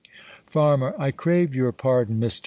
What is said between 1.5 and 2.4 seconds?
your pardon, Mister.